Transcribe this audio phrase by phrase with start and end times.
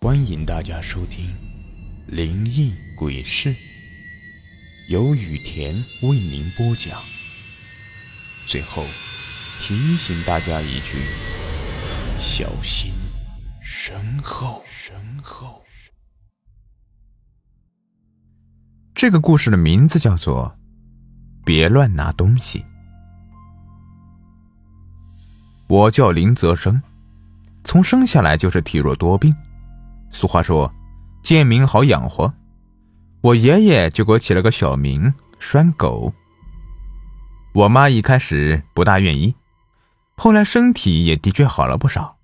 [0.00, 1.26] 欢迎大家收听
[2.06, 3.52] 《灵异鬼事》，
[4.88, 7.02] 由雨田为您播讲。
[8.46, 8.86] 最后
[9.60, 10.98] 提醒大家一句：
[12.16, 12.92] 小心
[13.60, 14.62] 身后。
[14.64, 15.64] 身后。
[18.94, 20.56] 这个故事的名字叫做
[21.44, 22.60] 《别乱拿东西》。
[25.66, 26.80] 我叫林泽生，
[27.64, 29.34] 从生下来就是体弱多病。
[30.10, 30.72] 俗话说
[31.22, 32.32] ：“贱民好养活。”
[33.20, 36.12] 我爷爷就给我起了个小名“拴狗”。
[37.54, 39.34] 我妈一开始不大愿意，
[40.16, 42.16] 后来身体也的确好了不少，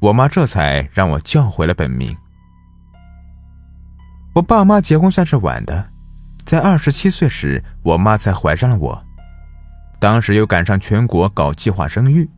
[0.00, 2.16] 我妈这才让我叫回了本名。
[4.34, 5.88] 我爸妈结婚算是晚的，
[6.44, 9.04] 在二十七岁时，我妈才怀上了我。
[9.98, 12.28] 当时又赶上全国搞计划生育，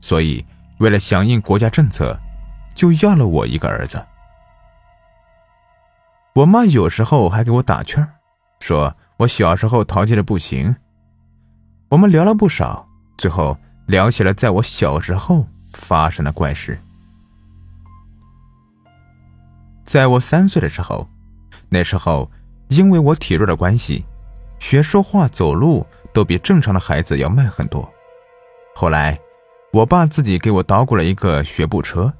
[0.00, 0.44] 所以
[0.78, 2.18] 为了响应国家政策。
[2.74, 4.02] 就要了我一个儿子。
[6.34, 8.02] 我妈有时候还给我打趣，
[8.58, 10.74] 说我小时候淘气的不行。
[11.90, 12.88] 我们聊了不少，
[13.18, 16.78] 最后聊起了在我小时候发生的怪事。
[19.84, 21.06] 在我三岁的时候，
[21.68, 22.30] 那时候
[22.68, 24.06] 因为我体弱的关系，
[24.58, 27.86] 学说话、走路都比正常的孩子要慢很多。
[28.74, 29.20] 后来，
[29.74, 32.10] 我爸自己给我捣鼓了一个学步车。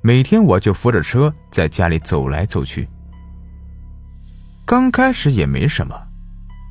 [0.00, 2.88] 每天我就扶着车在家里走来走去。
[4.66, 5.94] 刚开始也没什么，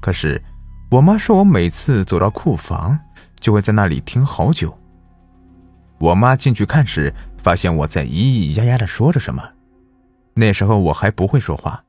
[0.02, 0.44] 可是
[0.90, 3.00] 我妈说我每次走到库房，
[3.40, 4.76] 就会在那里听好久。
[6.00, 9.44] 我妈进去看时，发现我在咿咿呀呀的说着什么。
[10.34, 11.84] 那时候我还不会说话，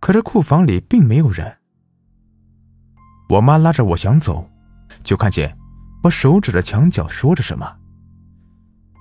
[0.00, 1.58] 可是库房里并没有人。
[3.28, 4.50] 我妈拉着我想走，
[5.04, 5.56] 就看见
[6.02, 7.76] 我手指着墙角说着什么。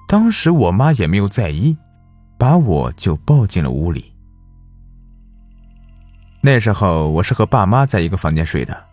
[0.08, 1.76] 当时我妈也没有在意，
[2.38, 4.14] 把我就抱进了屋里。
[6.48, 8.88] 那时候我是和爸妈在一个房间睡的，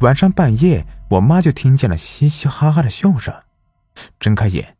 [0.00, 3.32] 晚上半夜，我妈就听见了嘻嘻哈哈的笑声，
[4.18, 4.76] 睁开眼，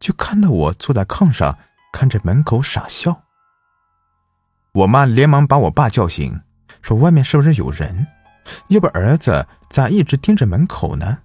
[0.00, 1.56] 就看到我坐在炕上，
[1.92, 3.22] 看着门口傻笑。
[4.72, 6.40] 我妈连忙把我爸叫醒，
[6.82, 8.08] 说外面是不是有人？
[8.66, 11.18] 要不儿子咋一直盯着门口呢？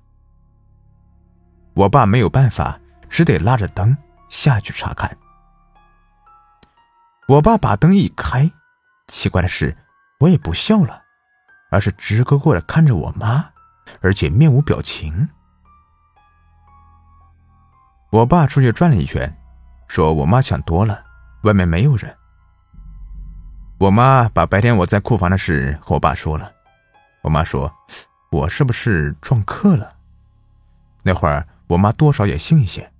[1.73, 2.79] 我爸没有办法。
[3.09, 3.97] 只得拉着灯
[4.27, 5.17] 下去查看。
[7.27, 8.51] 我爸把灯一开，
[9.07, 9.75] 奇怪的是，
[10.19, 11.03] 我也不笑了，
[11.69, 13.51] 而是直勾勾的看着我妈，
[14.01, 15.29] 而且面无表情。
[18.11, 19.35] 我爸出去转了一圈，
[19.87, 21.03] 说我妈想多了，
[21.43, 22.15] 外面没有人。
[23.79, 26.53] 我妈把白天我在库房的事和我爸说了，
[27.23, 27.73] 我妈说，
[28.31, 29.95] 我是不是撞客了？
[31.01, 32.93] 那会儿我妈多少也信一些。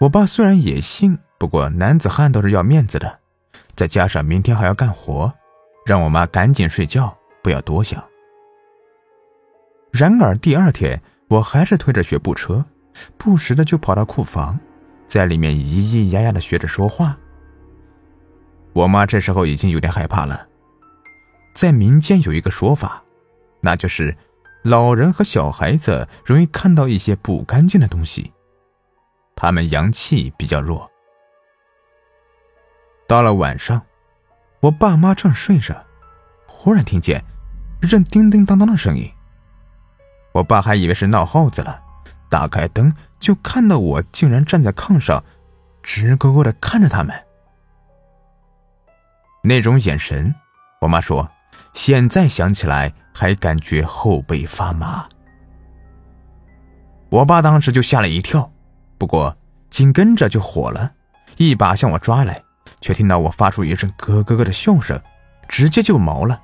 [0.00, 3.20] 我爸虽然也信，不过男子汉都是要面子的，
[3.76, 5.32] 再加上明天还要干活，
[5.84, 8.02] 让我妈赶紧睡觉，不要多想。
[9.90, 12.64] 然而第二天，我还是推着学步车，
[13.16, 14.58] 不时的就跑到库房，
[15.06, 17.16] 在里面咿咿呀呀的学着说话。
[18.72, 20.48] 我妈这时候已经有点害怕了。
[21.54, 23.04] 在民间有一个说法，
[23.60, 24.16] 那就是
[24.64, 28.32] 老人和小孩子容易看到一些不干净的东西。
[29.36, 30.90] 他们阳气比较弱。
[33.06, 33.82] 到了晚上，
[34.60, 35.84] 我爸妈正睡着，
[36.46, 37.22] 忽然听见
[37.82, 39.10] 一阵叮叮当当的声音。
[40.32, 41.82] 我爸还以为是闹耗子了，
[42.28, 45.22] 打开灯就看到我竟然站在炕上，
[45.82, 47.14] 直勾勾的看着他们。
[49.42, 50.34] 那种眼神，
[50.80, 51.30] 我妈说，
[51.74, 55.06] 现在想起来还感觉后背发麻。
[57.10, 58.50] 我爸当时就吓了一跳。
[58.96, 59.36] 不过，
[59.68, 60.92] 紧跟着就火了，
[61.36, 62.42] 一把向我抓来，
[62.84, 65.02] 却听到我发出一阵咯咯咯的笑声，
[65.48, 66.42] 直接就毛了。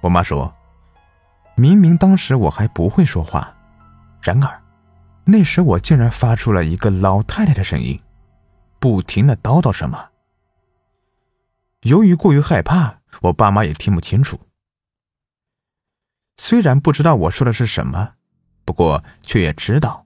[0.00, 0.52] 我妈说
[1.54, 3.54] ：“明明当时我还不会说话，
[4.20, 4.60] 然而，
[5.24, 8.02] 那时我竟然发出了一个老太太的声音，
[8.80, 10.08] 不停的叨叨什么。
[11.82, 14.40] 由于过于害怕，我爸妈也听不清楚。
[16.36, 18.14] 虽然不知道我说的是什么，
[18.64, 20.04] 不过却也知道。”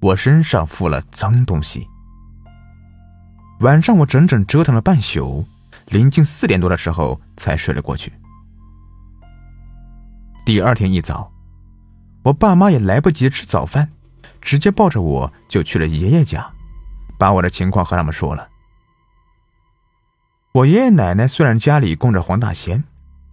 [0.00, 1.86] 我身上附了脏东西。
[3.64, 5.46] 晚上我整整折腾了半宿，
[5.86, 8.12] 临近四点多的时候才睡了过去。
[10.44, 11.32] 第二天一早，
[12.24, 13.90] 我爸妈也来不及吃早饭，
[14.38, 16.46] 直接抱着我就去了爷爷家，
[17.18, 18.46] 把我的情况和他们说了。
[20.52, 22.84] 我爷爷奶奶虽然家里供着黄大仙，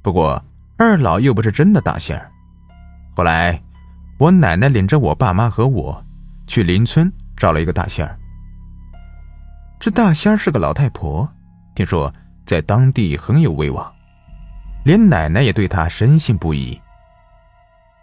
[0.02, 0.42] 不过
[0.78, 2.32] 二老又不是真的大仙儿。
[3.18, 3.62] 后来，
[4.18, 6.06] 我奶奶领着我爸妈和我。
[6.48, 8.18] 去邻村找了一个大仙儿。
[9.82, 11.28] 这大仙是个老太婆，
[11.74, 12.14] 听说
[12.46, 13.92] 在当地很有威望，
[14.86, 16.80] 连奶奶也对她深信不疑。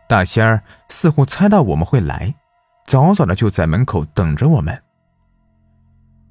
[0.08, 2.34] 大仙儿似乎猜到我们会来，
[2.84, 4.82] 早早的就在门口等着我们。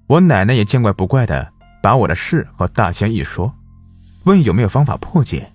[0.08, 3.56] 我奶奶也见怪不怪的把我的事和大仙一说，
[4.26, 5.50] 问有没有方法破解。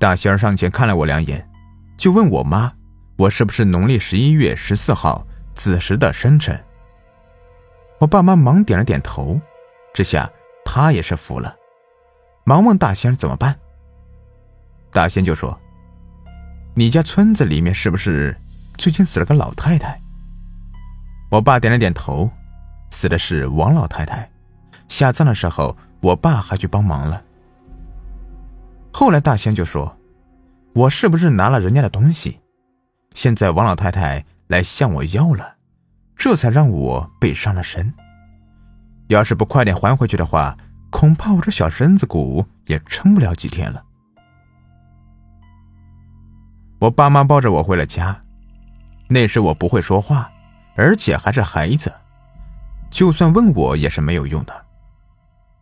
[0.00, 1.48] 大仙儿上前看了我两眼，
[1.96, 2.72] 就问我妈，
[3.18, 5.24] 我是不是农历十一月十四号
[5.54, 6.64] 子时的生辰。
[7.98, 9.40] 我爸妈忙点了点头，
[9.92, 10.30] 这下
[10.64, 11.56] 他也是服了，
[12.44, 13.58] 忙问大仙怎么办。
[14.92, 15.58] 大仙就说
[16.74, 18.36] ：“你家村子里面是不是
[18.76, 20.00] 最近死了个老太太？”
[21.30, 22.30] 我爸点了点头，
[22.90, 24.30] 死的是王老太太。
[24.88, 27.22] 下葬的时候，我爸还去帮忙了。
[28.92, 29.98] 后来大仙就说
[30.72, 32.40] ：“我是不是拿了人家的东西？
[33.12, 35.56] 现在王老太太来向我要了。”
[36.18, 37.94] 这才让我被伤了身。
[39.06, 40.54] 要是不快点还回去的话，
[40.90, 43.82] 恐怕我这小身子骨也撑不了几天了。
[46.80, 48.20] 我爸妈抱着我回了家。
[49.08, 50.30] 那时我不会说话，
[50.76, 51.90] 而且还是孩子，
[52.90, 54.66] 就算问我也是没有用的。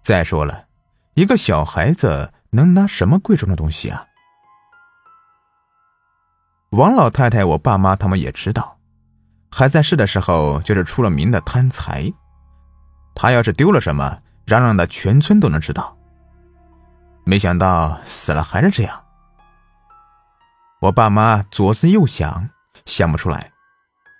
[0.00, 0.66] 再说了，
[1.14, 4.04] 一个小孩子能拿什么贵重的东西啊？
[6.70, 8.75] 王老太太，我爸妈他们也知道。
[9.58, 12.12] 还在世的时候，就是出了名的贪财。
[13.14, 15.96] 他要是丢了什么，嚷嚷的全村都能知道。
[17.24, 19.02] 没想到死了还是这样。
[20.82, 22.50] 我爸妈左思右想，
[22.84, 23.50] 想不出来。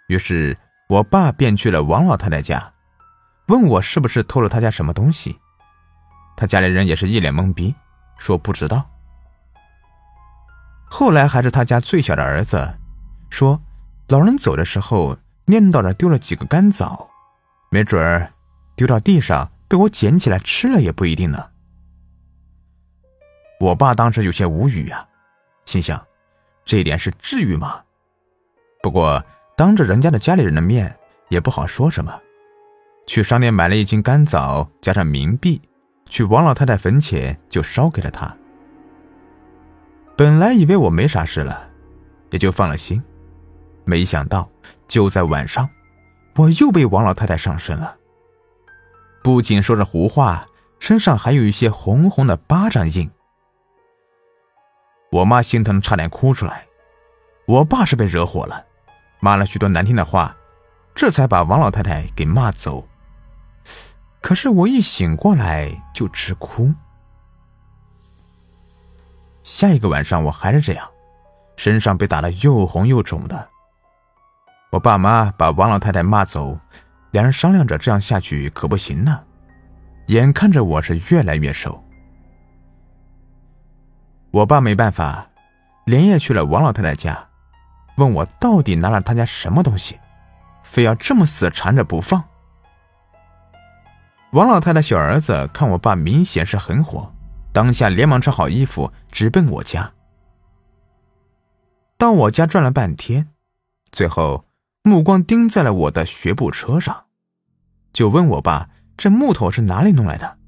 [0.08, 0.56] 于是
[0.88, 2.72] 我爸便去了王老太太家，
[3.48, 5.38] 问我是不是偷了他家什么东西。
[6.34, 7.74] 他家里人也是一脸懵逼，
[8.16, 8.88] 说不知道。
[10.88, 12.78] 后来还是他家最小的儿子
[13.28, 13.60] 说，
[14.08, 15.14] 老人走的时候。
[15.46, 17.08] 念叨着丢了几个干枣，
[17.70, 18.32] 没准儿
[18.74, 21.50] 丢到地上被我捡起来吃了也不一定呢。
[23.60, 25.08] 我爸当时有些无语啊，
[25.64, 26.04] 心想，
[26.64, 27.82] 这点是至于吗？
[28.82, 29.24] 不过
[29.56, 30.94] 当着人家的家里人的面
[31.28, 32.20] 也不好说什么，
[33.06, 35.62] 去商店买了一斤干枣，加上冥币，
[36.08, 38.36] 去王老太太坟前就烧给了她。
[40.16, 41.70] 本来以为我没啥事了，
[42.30, 43.02] 也就放了心。
[43.86, 44.50] 没想到，
[44.88, 45.70] 就在晚上，
[46.34, 47.96] 我又被王老太太上身了。
[49.22, 50.44] 不仅说着胡话，
[50.80, 53.10] 身上还有一些红红的巴掌印。
[55.12, 56.66] 我妈心疼的，差点哭出来。
[57.46, 58.66] 我爸是被惹火了，
[59.20, 60.36] 骂了许多难听的话，
[60.94, 62.88] 这才把王老太太给骂走。
[64.20, 66.74] 可是我一醒过来就直哭。
[69.44, 70.90] 下一个晚上，我还是这样，
[71.56, 73.48] 身上被打得又红又肿的。
[74.76, 76.60] 我爸妈把王老太太骂走，
[77.10, 79.24] 两人商量着这样下去可不行呢。
[80.08, 81.82] 眼看着我是越来越瘦，
[84.32, 85.30] 我爸没办法，
[85.86, 87.26] 连夜去了王老太太家，
[87.96, 89.98] 问我到底拿了他家什么东西，
[90.62, 92.22] 非要这么死缠着不放。
[94.32, 97.14] 王老太太小儿子看我爸明显是很火，
[97.50, 99.94] 当下连忙穿好衣服直奔我家。
[101.96, 103.28] 到我家转了半天，
[103.90, 104.44] 最后。
[104.86, 107.06] 目光盯在了我的学步车上，
[107.92, 110.38] 就问我爸：“这木头是哪里弄来的？”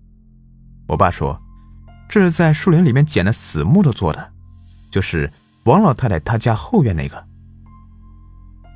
[0.86, 1.42] 我爸说
[2.08, 4.32] ：“这是在树林里面捡的死木头做的，
[4.92, 5.32] 就是
[5.64, 7.26] 王老太太她家后院那个。”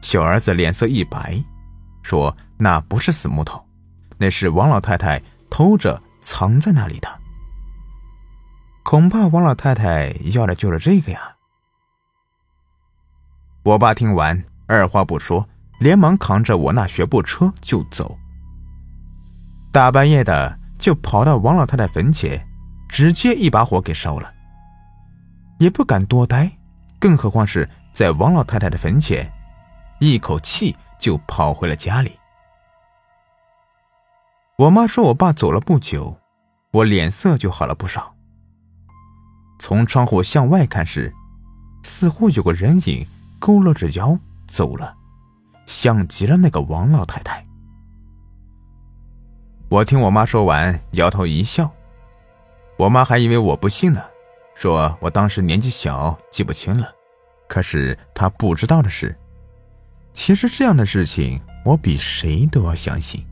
[0.02, 1.40] 小儿子脸色一白，
[2.02, 3.64] 说：“那不是死木头，
[4.18, 7.08] 那是王老太太偷着藏在那里的。
[8.82, 11.36] 恐怕王老太太要的就是这个呀。”
[13.62, 15.48] 我爸听完，二话不说。
[15.82, 18.16] 连忙扛着我那学步车就走，
[19.72, 22.46] 大半夜的就跑到王老太太坟前，
[22.88, 24.32] 直接一把火给烧了，
[25.58, 26.52] 也不敢多待，
[27.00, 29.28] 更何况是在王老太太的坟前，
[29.98, 32.16] 一口气就跑回了家里。
[34.58, 36.20] 我妈说我爸走了不久，
[36.70, 38.14] 我脸色就好了不少。
[39.58, 41.12] 从窗户向外看时，
[41.82, 43.04] 似乎有个人影
[43.40, 44.98] 佝偻着腰走了。
[45.66, 47.44] 像极了那个王老太太。
[49.68, 51.70] 我听我妈说完，摇头一笑。
[52.76, 54.02] 我妈还以为我不信呢，
[54.54, 56.92] 说我当时年纪小，记不清了。
[57.48, 59.16] 可是她不知道的是，
[60.12, 63.24] 其实这样的事情，我比谁都要相信。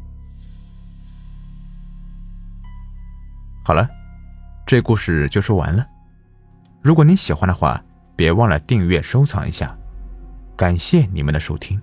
[3.65, 3.89] 好了，
[4.67, 5.87] 这故事就说完了。
[6.83, 7.83] 如果你喜欢的话，
[8.17, 9.77] 别忘了订阅、收藏一下。
[10.57, 11.81] 感谢你们的收听。